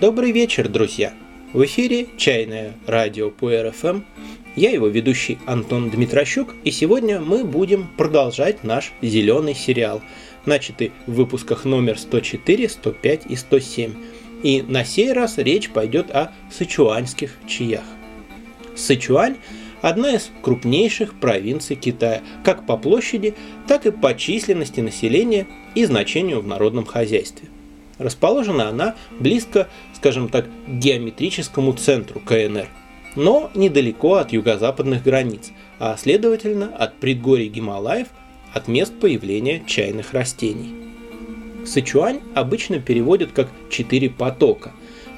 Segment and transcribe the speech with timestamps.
[0.00, 1.12] Добрый вечер, друзья!
[1.52, 4.02] В эфире «Чайное радио по РФМ».
[4.54, 10.00] Я его ведущий Антон Дмитрощук, и сегодня мы будем продолжать наш зеленый сериал,
[10.46, 13.94] начатый в выпусках номер 104, 105 и 107.
[14.44, 17.82] И на сей раз речь пойдет о сычуанских чаях.
[18.76, 19.38] Сычуань–
[19.82, 23.34] одна из крупнейших провинций Китая, как по площади,
[23.66, 27.48] так и по численности населения и значению в народном хозяйстве.
[27.98, 32.68] Расположена она близко, скажем так, геометрическому центру КНР,
[33.16, 38.08] но недалеко от юго-западных границ, а следовательно от предгорий Гималаев,
[38.54, 40.74] от мест появления чайных растений.
[41.66, 44.72] Сычуань обычно переводят как «четыре потока»,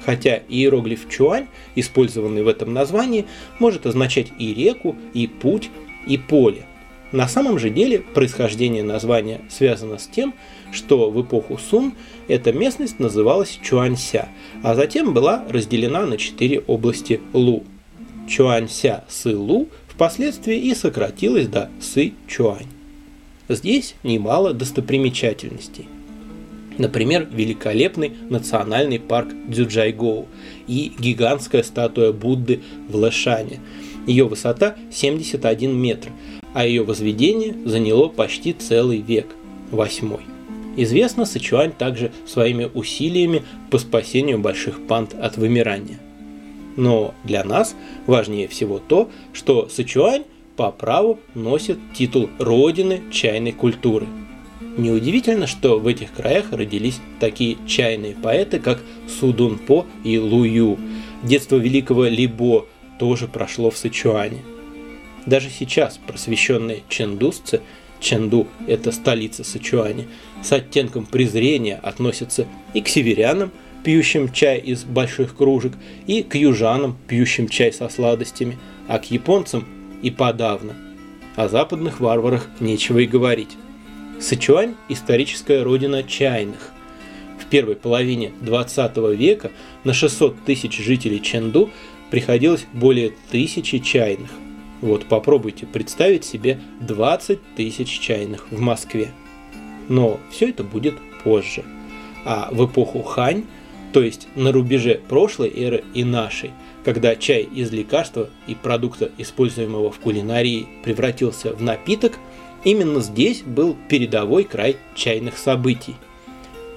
[0.05, 3.27] хотя иероглиф Чуань, использованный в этом названии,
[3.59, 5.69] может означать и реку, и путь,
[6.07, 6.65] и поле.
[7.11, 10.33] На самом же деле происхождение названия связано с тем,
[10.71, 11.93] что в эпоху Сун
[12.31, 14.29] эта местность называлась Чуанься,
[14.63, 17.65] а затем была разделена на четыре области Лу.
[18.25, 22.67] Чуанься Сы Лу впоследствии и сократилась до Сы Чуань.
[23.49, 25.89] Здесь немало достопримечательностей.
[26.77, 30.25] Например, великолепный национальный парк Дзюджайгоу
[30.67, 33.59] и гигантская статуя Будды в Лэшане.
[34.07, 36.07] Ее высота 71 метр,
[36.53, 39.27] а ее возведение заняло почти целый век,
[39.69, 40.30] восьмой.
[40.77, 45.99] Известна Сычуань также своими усилиями по спасению больших панд от вымирания.
[46.77, 47.75] Но для нас
[48.07, 50.23] важнее всего то, что Сычуань
[50.55, 54.07] по праву носит титул родины чайной культуры.
[54.77, 60.77] Неудивительно, что в этих краях родились такие чайные поэты, как Судунпо и Лую.
[61.23, 62.65] Детство великого Либо
[62.97, 64.39] тоже прошло в Сычуане.
[65.25, 67.61] Даже сейчас просвещенные чендусцы,
[67.99, 70.07] Ченду– это столица Сычуани,
[70.41, 73.51] с оттенком презрения относятся и к северянам,
[73.83, 75.73] пьющим чай из больших кружек,
[76.07, 78.57] и к южанам, пьющим чай со сладостями,
[78.87, 79.65] а к японцам
[80.01, 80.75] и подавно.
[81.35, 83.57] О западных варварах нечего и говорить.
[84.19, 86.71] Сычуань– историческая родина чайных.
[87.39, 89.51] В первой половине 20 века
[89.83, 91.71] на 600 тысяч жителей Ченду
[92.11, 94.29] приходилось более тысячи чайных.
[94.81, 99.11] Вот попробуйте представить себе 20 тысяч чайных в Москве.
[99.91, 101.65] Но все это будет позже.
[102.23, 103.43] А в эпоху Хань,
[103.91, 106.51] то есть на рубеже прошлой эры и нашей,
[106.85, 112.13] когда чай из лекарства и продукта, используемого в кулинарии, превратился в напиток,
[112.63, 115.95] именно здесь был передовой край чайных событий.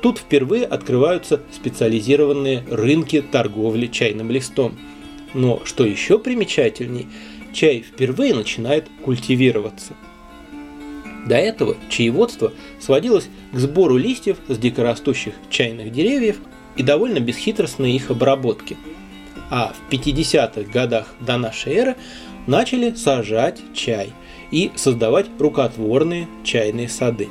[0.02, 4.76] Тут впервые открываются специализированные рынки торговли чайным листом.
[5.34, 7.06] Но что еще примечательней–
[7.54, 9.94] чай впервые начинает культивироваться.
[11.26, 16.38] До этого чаеводство сводилось к сбору листьев с дикорастущих чайных деревьев
[16.76, 18.76] и довольно бесхитростной их обработке.
[19.50, 21.96] А в 50-х годах до нашей эры
[22.46, 24.12] начали сажать чай
[24.50, 27.28] и создавать рукотворные чайные сады.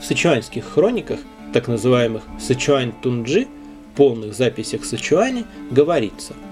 [0.00, 1.20] В сычуанских хрониках,
[1.52, 3.46] так называемых Сычуань Тунджи,
[3.96, 6.34] полных записях Сычуани, говорится–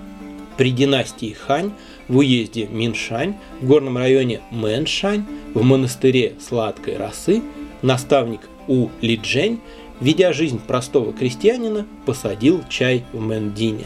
[0.57, 1.73] при династии Хань
[2.09, 7.43] в уезде Миншань, в горном районе Мэншань, в монастыре Сладкой Росы,
[7.83, 9.61] наставник У Лиджень,
[10.01, 13.85] ведя жизнь простого крестьянина, посадил чай в Мэндине.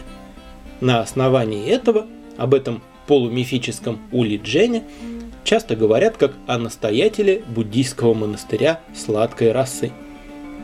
[0.81, 4.85] На основании этого, об этом полумифическом У Лиджене,
[5.45, 9.93] часто говорят как о настоятеле буддийского монастыря Сладкой Росы.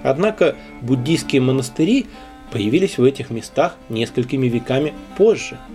[0.03, 2.06] Однако буддийские монастыри
[2.53, 5.59] появились в этих местах несколькими веками позже–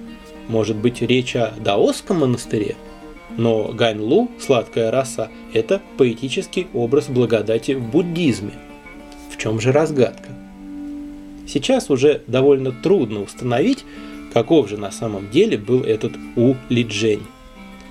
[0.50, 2.76] может быть речь о даосском монастыре?
[3.38, 8.54] Но Ганьлу, сладкая раса, это поэтический образ благодати в буддизме.
[9.32, 10.30] В чем же разгадка?
[11.48, 13.86] Сейчас уже довольно трудно установить,
[14.34, 17.24] каков же на самом деле был этот У Лиджень.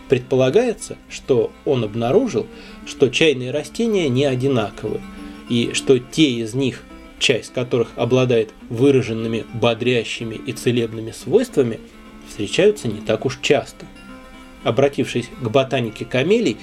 [0.09, 2.47] Предполагается, что он обнаружил,
[2.87, 5.01] что чайные растения не одинаковы,
[5.49, 6.83] и что те из них,
[7.19, 11.79] часть которых обладает выраженными бодрящими и целебными свойствами–
[12.39, 13.85] встречаются не так уж часто.
[14.63, 16.57] Обратившись к ботанике камелий,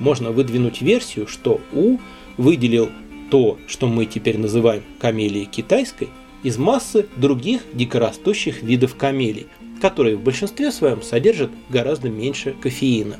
[0.00, 1.98] можно выдвинуть версию, что У
[2.36, 2.90] выделил
[3.30, 6.08] то, что мы теперь называем камелией китайской,
[6.42, 9.46] из массы других дикорастущих видов камелий,
[9.80, 13.16] которые в большинстве своем содержат гораздо меньше кофеина.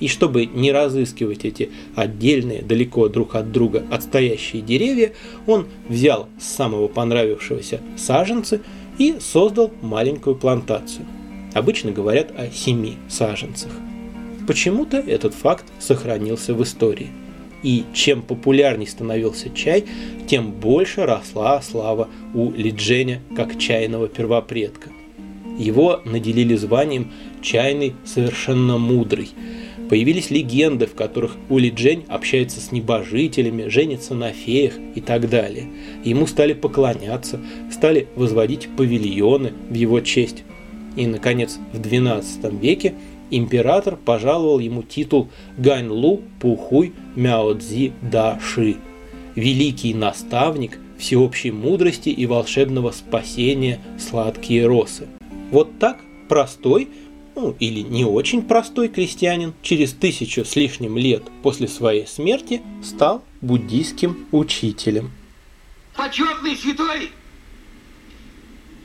[0.00, 5.12] И чтобы не разыскивать эти отдельные, далеко друг от друга отстоящие деревья,
[5.46, 8.62] он взял с самого понравившегося саженцы–
[9.00, 11.06] и создал маленькую плантацию.
[11.54, 13.72] Обычно говорят о семи саженцах.
[14.46, 17.08] Почему-то этот факт сохранился в истории.
[17.62, 19.84] И чем популярней становился чай,
[20.26, 24.90] тем больше росла слава у Лидженя как чайного первопредка.
[25.58, 27.12] Его наделили званием
[27.42, 29.30] «чайный совершенно мудрый»,
[29.90, 35.66] Появились легенды, в которых Ули Джень общается с небожителями, женится на феях и так далее.
[36.04, 37.40] Ему стали поклоняться,
[37.72, 40.44] стали возводить павильоны в его честь.
[41.00, 42.94] И, наконец, в XII веке
[43.30, 48.76] император пожаловал ему титул Ганьлу Пухуй Мяо Цзи Да Ши–
[49.34, 55.08] великий наставник всеобщей мудрости и волшебного спасения сладкие росы.
[55.50, 56.88] Вот так простой,
[57.34, 63.24] ну или не очень простой крестьянин, через тысячу с лишним лет после своей смерти стал
[63.40, 65.12] буддийским учителем.
[65.96, 67.10] Почетный святой,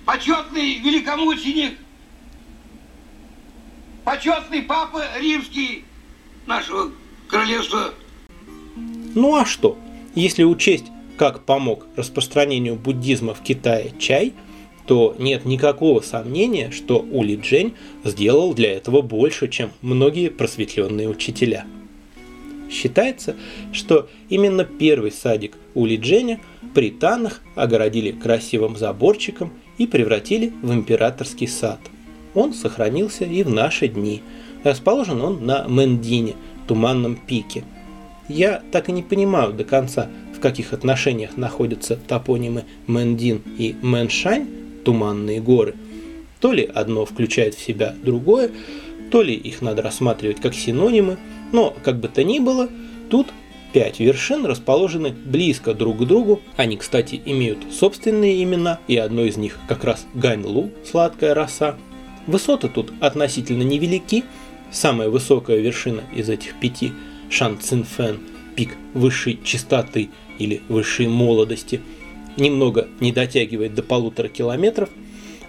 [0.05, 1.77] почетный великомученик,
[4.05, 5.83] почетный папа римский
[6.45, 6.91] нашего
[7.27, 7.93] королевства.
[9.15, 9.77] Ну а что,
[10.13, 10.85] если учесть,
[11.17, 14.33] как помог распространению буддизма в Китае чай–
[14.87, 17.73] то нет никакого сомнения, что Ули Джень
[18.03, 21.65] сделал для этого больше, чем многие просветленные учителя.
[22.69, 23.35] Считается,
[23.73, 26.39] что именно первый садик Ули Дженя
[26.73, 31.79] при Танах огородили красивым заборчиком и превратили в императорский сад.
[32.35, 34.21] Он сохранился и в наши дни.
[34.63, 36.35] Расположен он на Мэндине,
[36.67, 37.63] туманном пике.
[38.27, 44.47] Я так и не понимаю до конца, в каких отношениях находятся топонимы Мэндин и Мэншань,
[44.83, 45.75] туманные горы.
[46.39, 48.51] То ли одно включает в себя другое,
[49.11, 51.17] то ли их надо рассматривать как синонимы,
[51.51, 52.69] но как бы то ни было,
[53.09, 53.27] тут
[53.73, 56.41] пять вершин расположены близко друг к другу.
[56.57, 61.75] Они, кстати, имеют собственные имена, и одно из них как раз Ганьлу, сладкая роса.
[62.27, 64.23] Высоты тут относительно невелики.
[64.71, 66.91] Самая высокая вершина из этих пяти–
[67.29, 68.19] Шан Цинфэн,
[68.55, 71.81] пик высшей чистоты или высшей молодости–
[72.37, 74.89] немного не дотягивает до полутора километров,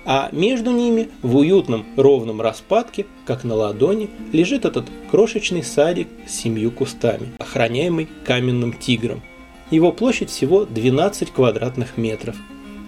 [0.04, 6.32] а между ними в уютном ровном распадке, как на ладони, лежит этот крошечный садик с
[6.32, 9.22] семью кустами, охраняемый каменным тигром.
[9.70, 12.36] Его площадь всего 12 квадратных метров,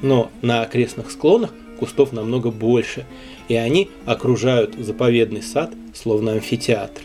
[0.00, 3.06] но на окрестных склонах кустов намного больше,
[3.48, 7.02] и они окружают заповедный сад, словно амфитеатр.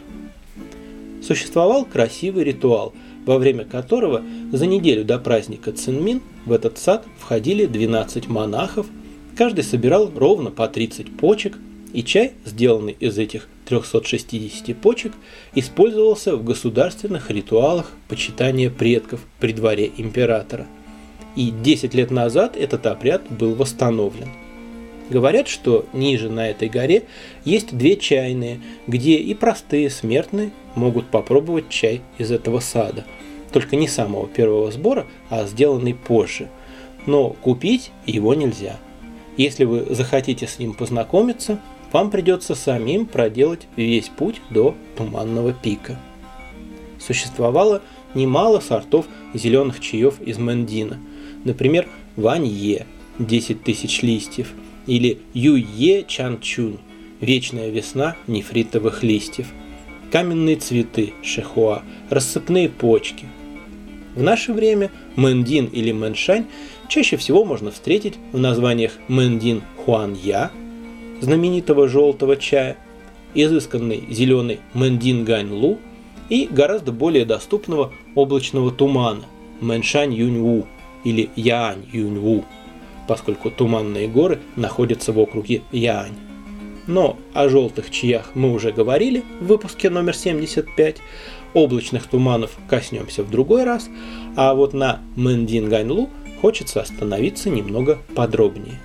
[1.22, 2.94] Существовал красивый ритуал–
[3.26, 4.22] во время которого
[4.52, 8.88] за неделю до праздника Цинмин в этот сад входили 12 монахов,
[9.38, 11.58] каждый собирал ровно по 30 почек,
[11.94, 15.14] и чай, сделанный из этих 360 почек,
[15.54, 20.66] использовался в государственных ритуалах почитания предков при дворе императора.
[21.36, 24.30] И 10 лет назад этот обряд был восстановлен.
[25.10, 27.04] Говорят, что ниже на этой горе
[27.44, 33.06] есть две чайные, где и простые смертные могут попробовать чай из этого сада.
[33.52, 36.50] Только не самого первого сбора, а сделанный позже.
[37.06, 38.80] Но купить его нельзя.
[39.36, 41.60] Если вы захотите с ним познакомиться,
[41.92, 46.00] вам придется самим проделать весь путь до Туманного пика.
[47.00, 47.82] Существовало
[48.16, 51.00] немало сортов зеленых чаев из Мандина.
[51.44, 52.88] Например, Ванье–
[53.20, 54.54] 10 тысяч листьев,
[54.88, 56.78] или Юе Чанчунь–
[57.22, 59.48] вечная весна нефритовых листьев–
[60.14, 61.82] каменные цветы шехуа,
[62.12, 63.26] рассыпные почки.
[64.16, 66.46] В наше время мэндин или мэншань
[66.88, 70.52] чаще всего можно встретить в названиях мэндин хуанья,
[71.20, 72.78] знаменитого желтого чая,
[73.34, 75.80] изысканный зеленый мэндин ганьлу
[76.30, 79.26] и гораздо более доступного облачного тумана
[79.62, 80.68] мэншань юньву
[81.04, 82.46] или яань юньву,
[83.08, 86.16] поскольку туманные горы находятся в округе Яань.
[86.88, 90.98] Но о желтых чаях мы уже говорили в выпуске номер 75.
[91.54, 93.90] Облачных туманов коснемся в другой раз.
[94.36, 96.10] А вот на Мэндин Ганьлу
[96.42, 98.80] хочется остановиться немного подробнее.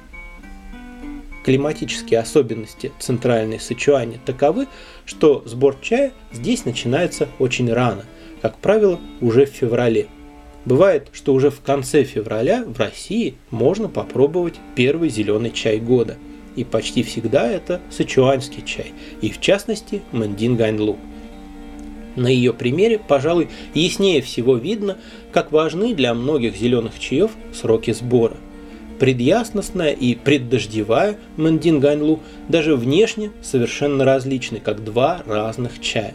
[1.45, 4.69] Климатические особенности центральной Сычуани таковы,
[5.07, 8.05] что сбор чая здесь начинается очень рано,
[8.43, 10.09] как правило, уже в феврале.
[10.69, 16.17] Бывает, что уже в конце февраля в России можно попробовать первый зеленый чай года–
[16.59, 20.97] и почти всегда это сычуанский чай, и в частности Мэндин Ганьлу.
[22.17, 24.99] На ее примере, пожалуй, яснее всего видно,
[25.31, 28.37] как важны для многих зеленых чаев сроки сбора.
[28.99, 36.15] Предясностная и преддождевая Мэндин Ганьлу даже внешне совершенно различны, как два разных чая.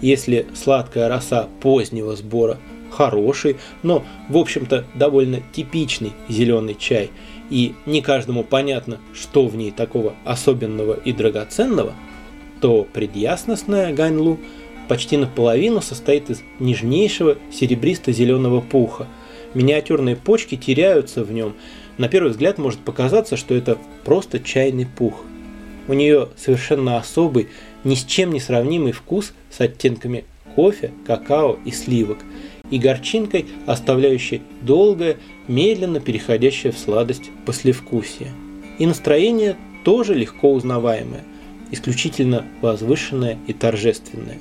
[0.00, 2.58] Если сладкая роса позднего сбора
[2.96, 7.10] хороший, но, в общем-то, довольно типичный зеленый чай–
[7.50, 11.92] и не каждому понятно, что в ней такого особенного и драгоценного,
[12.60, 14.38] то предъясностная Ганьлу
[14.88, 19.06] почти наполовину состоит из нежнейшего серебристо-зеленого пуха.
[19.52, 21.54] Миниатюрные почки теряются в нем.
[21.98, 25.22] На первый взгляд может показаться, что это просто чайный пух.
[25.86, 27.48] У нее совершенно особый,
[27.84, 30.24] ни с чем не сравнимый вкус с оттенками
[30.56, 32.18] кофе, какао и сливок,
[32.70, 35.18] и горчинкой, оставляющей долгое,
[35.48, 38.32] медленно переходящее в сладость послевкусие.
[38.78, 41.24] И настроение тоже легко узнаваемое,
[41.70, 44.38] исключительно возвышенное и торжественное.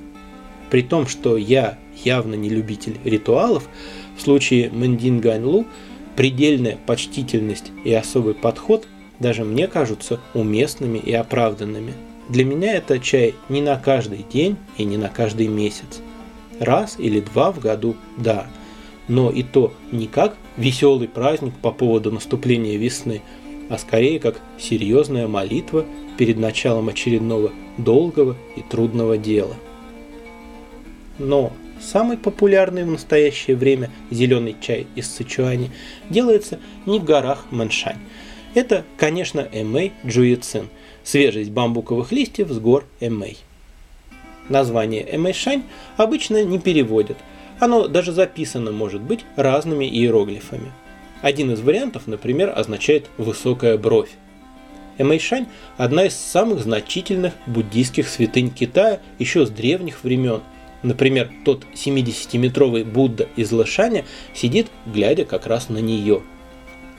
[0.69, 3.69] При том, что я явно не любитель ритуалов,
[4.17, 5.65] в случае Мэндин Ганьлу
[6.15, 8.87] предельная почтительность и особый подход
[9.19, 11.93] даже мне кажутся уместными и оправданными.
[12.29, 16.01] Для меня это чай не на каждый день и не на каждый месяц.
[16.63, 18.47] Раз или два в году– да,
[19.09, 23.21] но и то не как веселый праздник по поводу наступления весны,
[23.69, 25.85] а скорее как серьезная молитва
[26.17, 29.55] перед началом очередного долгого и трудного дела.
[31.19, 31.51] Но
[31.81, 35.69] самый популярный в настоящее время зеленый чай из Сычуани
[36.09, 37.99] делается не в горах Мэншань.
[38.53, 40.69] Это, конечно, эмэй джуицин,
[41.03, 43.37] свежесть бамбуковых листьев с гор эмэй.
[44.49, 45.63] Название эмэйшань
[45.97, 47.17] обычно не переводят,
[47.59, 50.71] оно даже записано может быть разными иероглифами.
[51.21, 54.09] Один из вариантов, например, означает «высокая бровь».
[54.97, 55.47] Эмэйшань–
[55.77, 60.41] одна из самых значительных буддийских святынь Китая еще с древних времен–
[60.83, 66.21] Например, тот 70-метровый Будда из Лошаня сидит, глядя как раз на нее.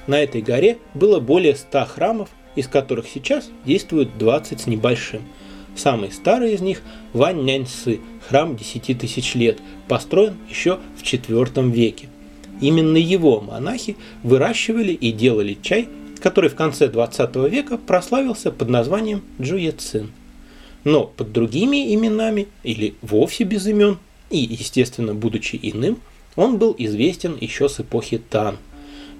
[0.07, 5.23] На этой горе было более 100 храмов, из которых сейчас действуют 20 с небольшим.
[5.77, 12.09] Самый старый из них– Вань Няньсы, храм 10 тысяч лет, построен еще в IV веке.
[12.61, 15.89] Именно его монахи выращивали и делали чай,
[16.21, 20.13] который в конце 20 века прославился под названием Джуецин
[20.85, 23.99] но под другими именами или вовсе без имен,
[24.31, 25.99] и, естественно, будучи иным,
[26.37, 28.59] он был известен еще с эпохи Тан.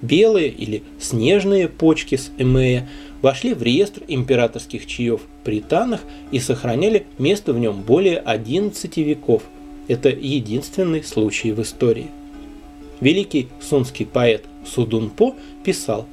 [0.03, 2.89] Белые или снежные почки с эмея
[3.25, 9.45] вошли в реестр императорских чаев при Танах и сохраняли место в нем более 11 веков.
[9.89, 12.09] Это единственный случай в истории.
[13.01, 16.07] Великий сунский поэт Судунпо писал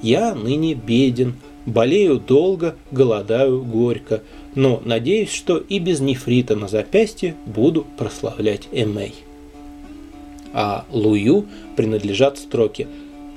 [0.00, 1.34] «Я ныне беден,
[1.66, 4.22] болею долго, голодаю горько,
[4.54, 9.12] но надеюсь, что и без нефрита на запястье буду прославлять Эмей.
[10.54, 11.44] А Лую
[11.76, 12.88] принадлежат строки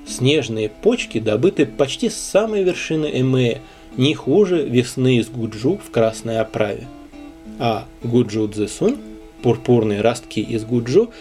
[0.08, 3.62] «Снежные почки добыты почти с самой вершины Эмея,
[3.98, 6.88] не хуже весны из Гуджу в красной оправе».
[7.60, 8.98] А Гуджу Цзэсунь,
[9.42, 11.12] пурпурные ростки из Гуджу,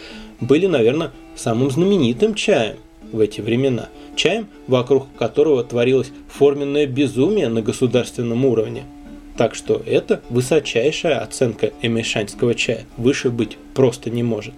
[0.40, 2.76] были, наверное, самым знаменитым чаем
[3.12, 8.85] в эти времена, чаем, вокруг которого творилось форменное безумие на государственном уровне–
[9.37, 12.87] так что это высочайшая оценка эмешанского чая.
[12.97, 14.55] Выше быть просто не может.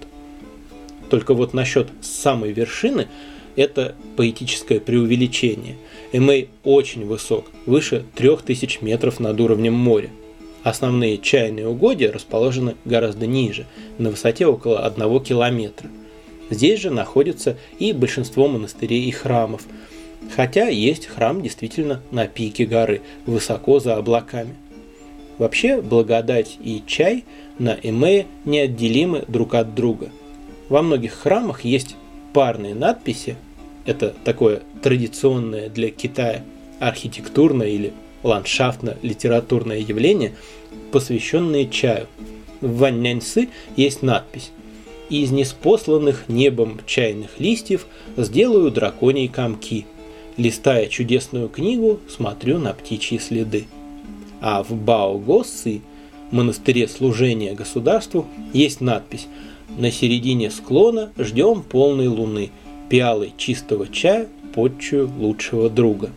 [1.11, 3.09] Только вот насчет самой вершины
[3.59, 5.77] это поэтическое преувеличение.
[6.13, 10.11] Эмей очень высок, выше 3000 метров над уровнем моря.
[10.63, 13.67] Основные чайные угодья расположены гораздо ниже,
[13.99, 15.89] на высоте около 1 километра.
[16.51, 19.63] Здесь же находится и большинство монастырей и храмов,
[20.35, 24.55] хотя есть храм действительно на пике горы, высоко за облаками–
[25.39, 27.25] Вообще, благодать и чай
[27.59, 30.11] на Эмее неотделимы друг от друга.
[30.69, 31.97] Во многих храмах есть
[32.35, 33.37] парные надписи,
[33.89, 36.45] это такое традиционное для Китая
[36.79, 40.35] архитектурное или ландшафтно-литературное явление,
[40.93, 42.07] посвященные чаю.
[42.61, 44.51] В Ванняньсы есть надпись
[45.09, 47.87] «Из неспосланных небом чайных листьев
[48.19, 49.87] сделаю драконьи комки.
[50.37, 53.69] Листая чудесную книгу, смотрю на птичьи следы».
[54.43, 55.81] А в Бао-Госсы,
[56.31, 59.29] монастыре служения государству, есть надпись
[59.79, 62.51] «На середине склона ждем полной луны,
[62.89, 66.11] пиалой чистого чая, подчую лучшего друга».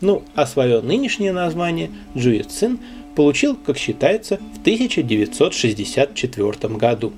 [0.00, 2.78] Ну, а свое нынешнее название Джуэцин
[3.14, 7.12] получил, как считается, в 1964 году.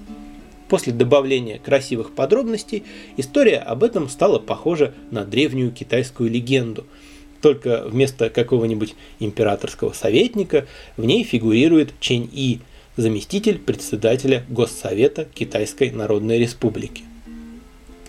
[0.68, 2.84] После добавления красивых подробностей
[3.16, 6.84] история об этом стала похожа на древнюю китайскую легенду–
[7.40, 12.60] только вместо какого-нибудь императорского советника в ней фигурирует Чэнь И,
[12.96, 17.02] заместитель председателя Госсовета Китайской Народной Республики.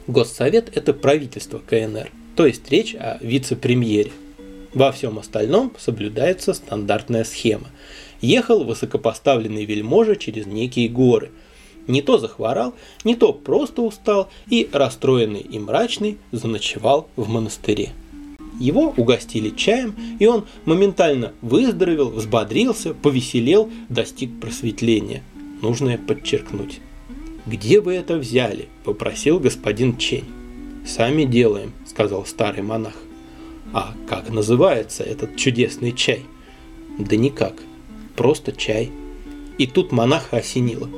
[0.07, 4.11] Госсовет– это правительство КНР, то есть речь о вице-премьере.
[4.73, 7.67] Во всем остальном соблюдается стандартная схема.
[8.21, 11.31] Ехал высокопоставленный вельможа через некие горы.
[11.87, 12.73] Не то захворал,
[13.03, 17.91] не то просто устал и, расстроенный и мрачный, заночевал в монастыре.
[18.59, 25.21] Его угостили чаем, и он моментально выздоровел, взбодрился, повеселел, достиг просветления.
[25.61, 26.79] нужное подчеркнуть.
[27.47, 30.25] «Где вы это взяли?»– попросил господин Чень.
[30.85, 32.95] «Сами делаем»,– сказал старый монах.
[33.71, 36.25] «А как называется этот чудесный чай?»
[36.99, 37.53] «Да никак,
[38.17, 38.91] просто чай».
[39.57, 40.89] И тут монаха осенило.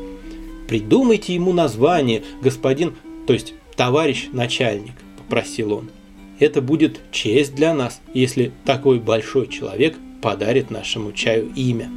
[0.68, 2.96] «Придумайте ему название, господин,
[3.27, 5.91] то есть товарищ начальник»,– попросил он.
[6.39, 11.91] «Это будет честь для нас, если такой большой человек подарит нашему чаю имя».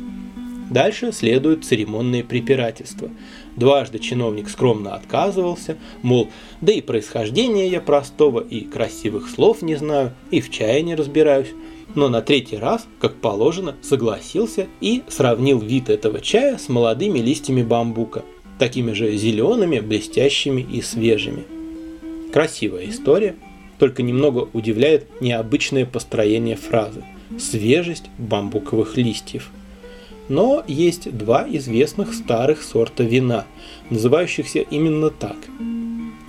[0.73, 3.11] Дальше следуют церемонные препирательства.
[3.56, 6.30] Дважды чиновник скромно отказывался, мол,
[6.61, 11.50] да и происхождение я простого, и красивых слов не знаю, и в чае не разбираюсь.
[11.94, 17.62] Но на третий раз, как положено, согласился и сравнил вид этого чая с молодыми листьями
[17.62, 18.25] бамбука,
[18.59, 21.44] такими же зелеными, блестящими и свежими.
[22.32, 23.37] Красивая история,
[23.78, 27.04] только немного удивляет необычное построение фразы
[27.38, 29.50] «свежесть бамбуковых листьев».
[30.28, 33.46] Но есть два известных старых сорта вина,
[33.90, 35.36] называющихся именно так.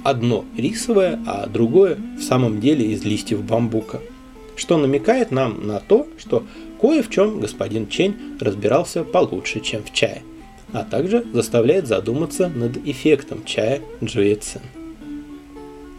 [0.03, 4.01] Одно рисовое, а другое в самом деле из листьев бамбука.
[4.55, 6.43] Что намекает нам на то, что
[6.81, 10.21] кое в чем господин Чень разбирался получше, чем в чае,
[10.73, 14.61] а также заставляет задуматься над эффектом чая Джуэцин.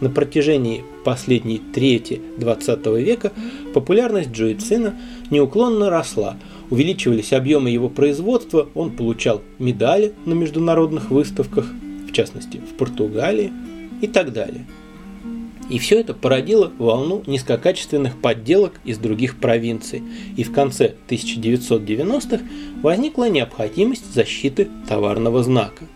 [0.00, 3.32] На протяжении последней трети 20 века
[3.72, 4.94] популярность Джуэцина
[5.30, 6.36] неуклонно росла–
[6.70, 11.66] увеличивались объемы его производства, он получал медали на международных выставках,
[12.08, 13.52] в частности в Португалии
[14.00, 14.66] и так далее.
[15.70, 20.02] И все это породило волну низкокачественных подделок из других провинций,
[20.36, 22.44] и в конце 1990-х
[22.82, 25.86] возникла необходимость защиты товарного знака.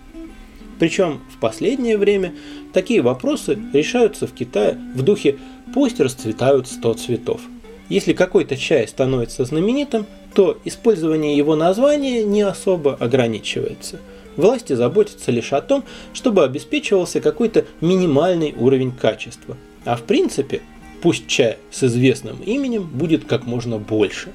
[0.78, 2.34] Причем в последнее время
[2.72, 5.36] такие вопросы решаются в Китае в духе
[5.74, 7.40] «пусть расцветают 100 цветов».
[7.88, 13.98] Если какой-то чай становится знаменитым, то использование его названия не особо ограничивается.
[14.36, 19.56] Власти заботятся лишь о том, чтобы обеспечивался какой-то минимальный уровень качества.
[19.84, 20.62] А в принципе,
[21.02, 24.28] пусть чай с известным именем будет как можно больше.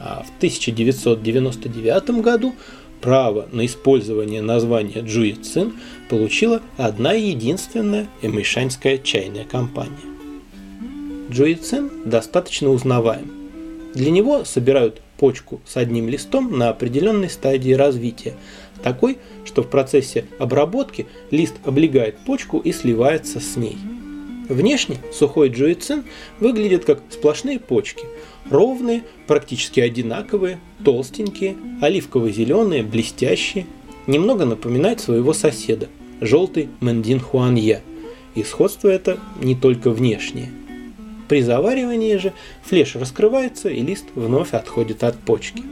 [0.00, 2.54] А в 1999 году
[3.00, 5.74] право на использование названия Джуи Цин
[6.08, 9.92] получила одна единственная эмэйшанская чайная компания.
[11.30, 13.30] Джуи Цин достаточно узнаваем.
[13.94, 18.34] Для него собирают почку с одним листом на определенной стадии развития,
[18.82, 23.76] такой, что в процессе обработки лист облегает почку и сливается с ней.
[24.48, 26.04] Внешне сухой джуэцин
[26.40, 28.06] выглядит как сплошные почки,
[28.48, 33.66] ровные, практически одинаковые, толстенькие, оливково-зеленые, блестящие,
[34.06, 35.88] немного напоминает своего соседа,
[36.22, 37.82] желтый Мэндин Хуанья.
[38.34, 40.50] И сходство это не только внешнее.
[41.28, 45.62] При заваривании же флеш раскрывается и лист вновь отходит от почки.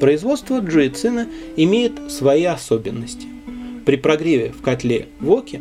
[0.00, 3.26] Производство джуэцина имеет свои особенности.
[3.84, 5.60] При прогреве в котле воки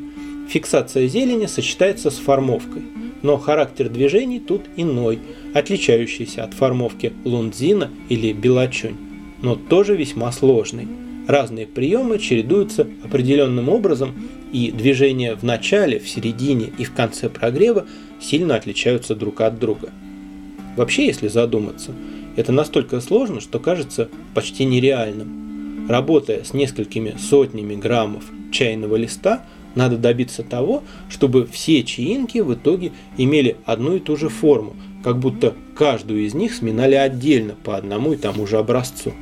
[0.50, 2.84] фиксация зелени сочетается с формовкой,
[3.22, 5.20] но характер движений тут иной,
[5.54, 8.98] отличающийся от формовки лундзина или белочунь,
[9.42, 10.88] но тоже весьма сложный.
[11.28, 14.14] Разные приемы чередуются определенным образом,
[14.52, 17.86] и движения в начале, в середине и в конце прогрева
[18.26, 19.92] сильно отличаются друг от друга.
[20.76, 21.92] Вообще, если задуматься,
[22.36, 25.88] это настолько сложно, что кажется почти нереальным.
[25.88, 32.92] Работая с несколькими сотнями граммов чайного листа, надо добиться того, чтобы все чаинки в итоге
[33.18, 38.14] имели одну и ту же форму, как будто каждую из них сминали отдельно по одному
[38.14, 39.14] и тому же образцу.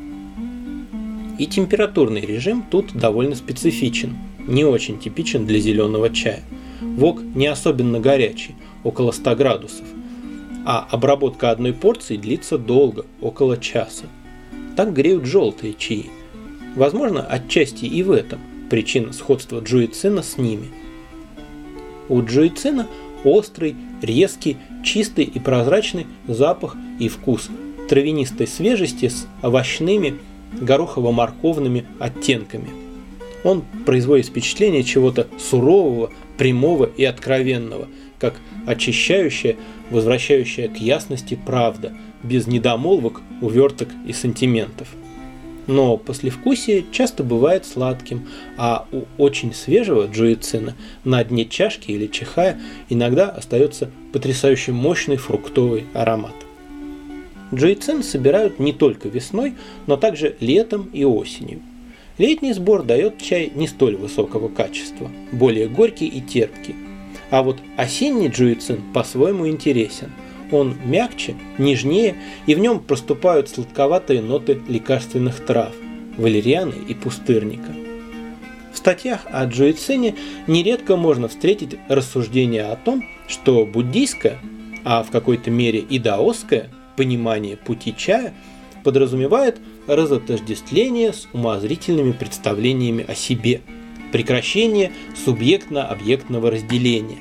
[1.40, 4.16] И температурный режим тут довольно специфичен,
[4.48, 6.44] не очень типичен для зеленого чая.
[6.82, 9.86] Вок не особенно горячий, около 100 градусов,
[10.66, 14.06] а обработка одной порции длится долго, около часа.
[14.76, 16.10] Так греют желтые чаи.
[16.76, 20.70] Возможно, отчасти и в этом причина сходства джуицина с ними.
[22.10, 22.88] У джуицина
[23.24, 27.50] острый, резкий, чистый и прозрачный запах и вкус
[27.88, 30.16] травянистой свежести с овощными,
[30.54, 32.70] горохово-морковными оттенками.
[33.44, 37.88] Он производит впечатление чего-то сурового, прямого и откровенного–
[38.24, 39.58] как очищающая,
[39.90, 41.92] возвращающая к ясности правда,
[42.24, 44.88] без недомолвок, уверток и сантиментов.
[45.68, 52.62] Но послевкусие часто бывает сладким, а у очень свежего джуицина на дне чашки или чихая
[52.88, 56.36] иногда остается потрясающе мощный фруктовый аромат.
[57.54, 59.56] Джуицин собирают не только весной,
[59.86, 61.60] но также летом и осенью.
[62.18, 66.76] Летний сбор дает чай не столь высокого качества, более горький и терпкий,
[67.34, 70.12] а вот осенний джуицин по-своему интересен.
[70.52, 72.16] Он мягче, нежнее,
[72.46, 75.72] и в нем проступают сладковатые ноты лекарственных трав.
[76.16, 77.74] валерианы и пустырника.
[78.72, 80.14] В статьях о джуицине
[80.46, 84.38] нередко можно встретить рассуждения о том, что буддийское,
[84.84, 88.36] а в какой-то мере и даосское понимание пути чая
[88.84, 93.62] подразумевает разотождествление с умозрительными представлениями о себе,
[94.14, 94.94] прекращение
[95.26, 97.18] субъектно-объектного разделения.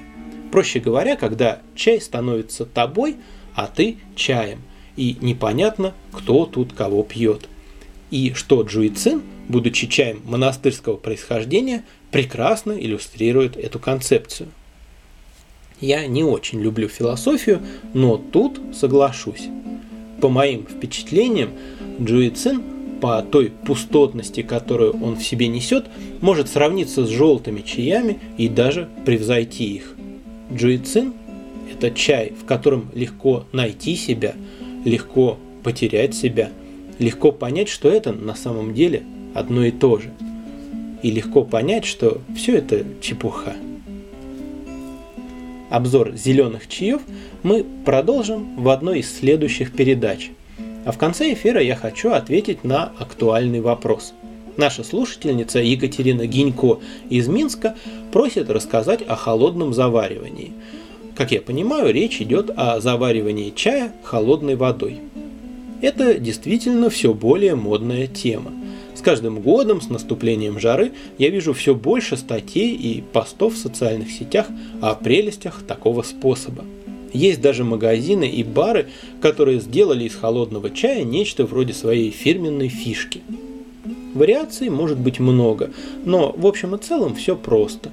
[0.53, 3.17] Проще говоря, когда чай становится тобой,
[3.55, 4.61] а ты чаем,
[4.97, 7.49] и непонятно, кто тут кого пьет.
[8.11, 14.51] И что Джуицин, будучи чаем монастырского происхождения, прекрасно иллюстрирует эту концепцию.
[15.81, 17.63] Я не очень люблю философию,
[17.95, 19.49] но тут соглашусь.
[20.21, 21.53] По моим впечатлениям,
[21.99, 22.63] Джуицин
[23.03, 25.87] по той пустотности, которую он в себе несет,
[26.21, 29.97] может сравниться с желтыми чаями и даже превзойти их.
[30.55, 31.13] Джуицин–
[31.73, 34.37] это чай, в котором легко найти себя,
[34.85, 36.51] легко потерять себя,
[37.01, 39.03] легко понять, что это на самом деле
[39.35, 40.13] одно и то же.
[41.03, 43.55] И легко понять, что все это чепуха.
[45.71, 47.03] Обзор зеленых чаев
[47.43, 50.31] мы продолжим в одной из следующих передач–
[50.85, 54.15] а в конце эфира я хочу ответить на актуальный вопрос.
[54.57, 57.75] Наша слушательница Екатерина Гинько из Минска
[58.13, 60.53] просит рассказать о холодном заваривании.
[61.15, 65.01] Как я понимаю, речь идет о заваривании чая холодной водой.
[65.81, 68.53] Это действительно все более модная тема.
[68.95, 74.11] С каждым годом, с наступлением жары, я вижу все больше статей и постов в социальных
[74.11, 74.47] сетях
[74.81, 76.65] о прелестях такого способа.
[77.13, 78.89] Есть даже магазины и бары,
[79.21, 83.21] которые сделали из холодного чая нечто вроде своей фирменной фишки.
[84.15, 85.71] Вариаций может быть много,
[86.05, 87.91] но в общем и целом все просто.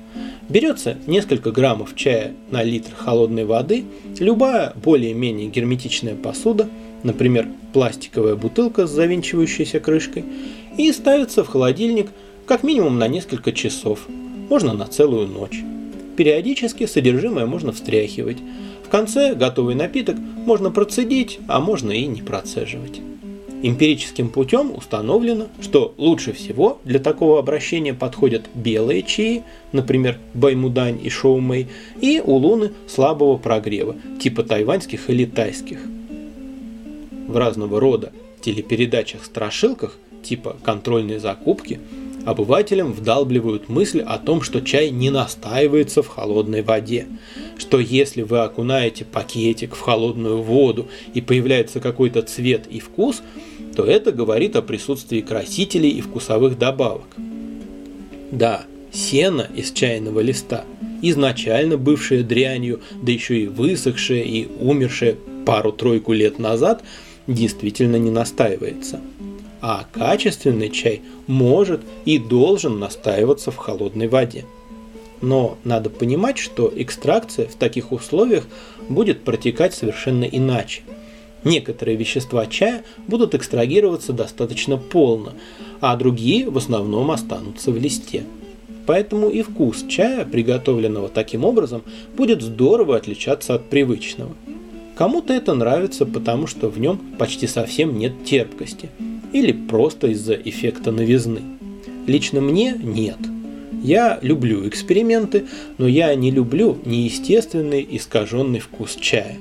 [0.49, 3.85] Берется несколько граммов чая на литр холодной воды,
[4.19, 6.67] любая более-менее герметичная посуда,
[7.03, 10.25] например, пластиковая бутылка с завинчивающейся крышкой,
[10.77, 12.09] и ставится в холодильник
[12.45, 14.07] как минимум на несколько часов,
[14.49, 15.61] можно на целую ночь.
[16.17, 18.37] Периодически содержимое можно встряхивать,
[18.89, 22.99] в конце готовый напиток можно процедить, а можно и не процеживать.
[23.61, 31.07] Эмпирическим путем установлено, что лучше всего для такого обращения подходят белые чаи, например, баймудань и
[31.07, 31.67] шоумэй,
[32.01, 35.81] и улуны слабого прогрева, типа тайваньских или тайских.
[37.27, 41.79] В разного рода телепередачах-страшилках, типа контрольные закупки,
[42.25, 47.07] обывателям вдалбливают мысль о том, что чай не настаивается в холодной воде,
[47.57, 53.21] что если вы окунаете пакетик в холодную воду и появляется какой-то цвет и вкус,
[53.75, 57.07] то это говорит о присутствии красителей и вкусовых добавок.
[58.31, 60.65] Да, сено из чайного листа,
[61.01, 66.83] изначально бывшее дрянью, да еще и высохшее и умершее пару-тройку лет назад,
[67.27, 68.99] действительно не настаивается.
[69.61, 74.45] А качественный чай может и должен настаиваться в холодной воде.
[75.21, 78.47] Но надо понимать, что экстракция в таких условиях
[78.87, 80.81] будет протекать совершенно иначе.
[81.43, 85.33] Некоторые вещества чая будут экстрагироваться достаточно полно,
[85.81, 88.23] а другие в основном останутся в листе.
[88.85, 91.83] Поэтому и вкус чая, приготовленного таким образом,
[92.15, 94.31] будет здорово отличаться от привычного.
[94.95, 98.89] Кому-то это нравится, потому что в нем почти совсем нет терпкости,
[99.33, 101.41] или просто из-за эффекта новизны.
[102.07, 103.17] Лично мне нет–
[103.81, 105.45] я люблю эксперименты,
[105.77, 109.37] но я не люблю неестественный искаженный вкус чая.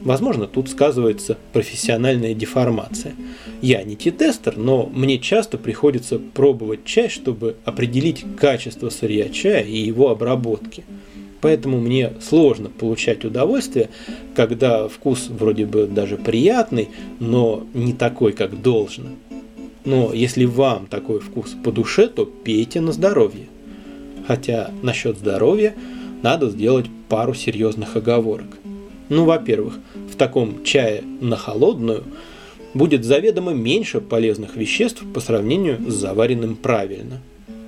[0.00, 3.14] Возможно, тут сказывается профессиональная деформация.
[3.62, 9.78] Я не тестер, но мне часто приходится пробовать чай, чтобы определить качество сырья чая и
[9.78, 10.84] его обработки.
[11.44, 13.90] Поэтому мне сложно получать удовольствие,
[14.34, 16.88] когда вкус вроде бы даже приятный,
[17.20, 19.10] но не такой, как должно.
[19.84, 23.44] Но если вам такой вкус по душе, то пейте на здоровье.
[24.26, 25.74] Хотя насчет здоровья
[26.22, 28.56] надо сделать пару серьезных оговорок.
[29.10, 29.78] Ну, во-первых,
[30.10, 32.04] в таком чае на холодную
[32.72, 37.20] будет заведомо меньше полезных веществ по сравнению с заваренным правильно.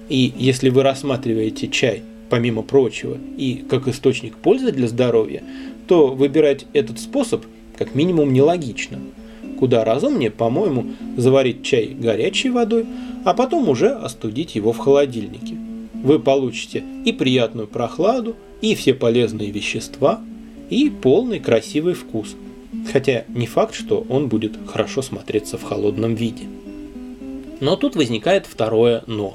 [0.09, 5.43] И если вы рассматриваете чай, помимо прочего, и как источник пользы для здоровья,
[5.87, 7.45] то выбирать этот способ
[7.77, 8.99] как минимум нелогично.
[9.59, 10.87] Куда разумнее, по-моему,
[11.17, 12.87] заварить чай горячей водой,
[13.25, 15.57] а потом уже остудить его в холодильнике
[16.07, 20.21] вы получите и приятную прохладу, и все полезные вещества,
[20.71, 22.37] и полный красивый вкус.
[22.93, 26.45] Хотя не факт, что он будет хорошо смотреться в холодном виде.
[27.61, 29.35] Но тут возникает второе «но».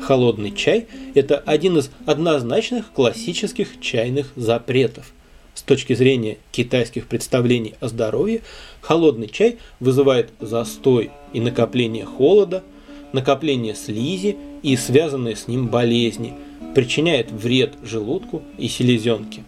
[0.00, 5.12] Холодный чай– это один из однозначных классических чайных запретов.
[5.54, 8.42] С точки зрения китайских представлений о здоровье,
[8.80, 12.62] холодный чай вызывает застой и накопление холода–
[13.16, 16.34] накопление слизи и связанные с ним болезни,
[16.74, 19.42] причиняет вред желудку и селезенке.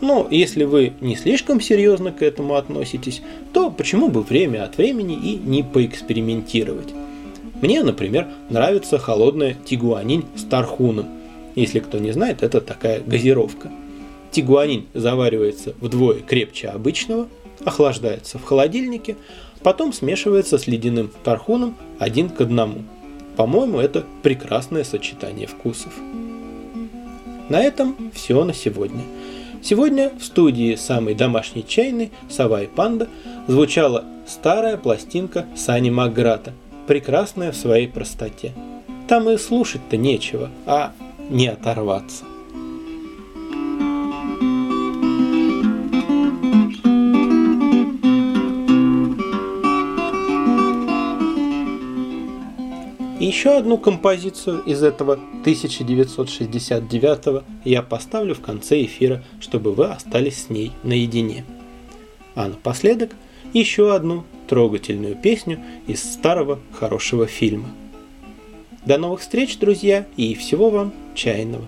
[0.00, 3.22] Но если вы не слишком серьезно к этому относитесь,
[3.52, 6.88] то почему бы время от времени и не поэкспериментировать?
[7.60, 11.06] Мне, например, нравится холодная тигуанин с тархуном.
[11.54, 13.70] Если кто не знает, это такая газировка.
[14.30, 17.28] Тигуанин заваривается вдвое крепче обычного,
[17.64, 19.16] охлаждается в холодильнике,
[19.62, 22.82] потом смешивается с ледяным тархуном один к одному.
[23.36, 25.92] По-моему, это прекрасное сочетание вкусов.
[27.48, 29.02] На этом все на сегодня.
[29.62, 33.08] Сегодня в студии самой домашней чайной «Сова и панда»
[33.46, 36.54] звучала старая пластинка Сани Макграта,
[36.90, 38.52] прекрасная в своей простоте.
[39.06, 40.92] Там и слушать-то нечего, а
[41.28, 42.24] не оторваться.
[53.20, 60.46] И еще одну композицию из этого 1969 я поставлю в конце эфира, чтобы вы остались
[60.46, 61.44] с ней наедине.
[62.34, 63.12] А напоследок
[63.52, 67.68] еще одну трогательную песню из старого хорошего фильма.
[68.84, 71.66] До новых встреч, друзья, и всего вам чайного.